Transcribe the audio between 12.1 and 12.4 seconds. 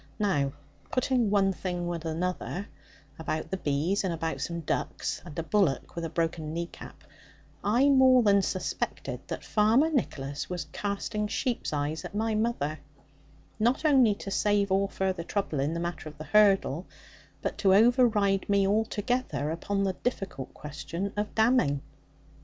my